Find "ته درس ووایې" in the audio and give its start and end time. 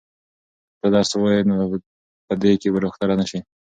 0.79-1.41